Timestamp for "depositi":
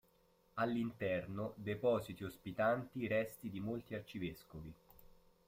1.57-2.23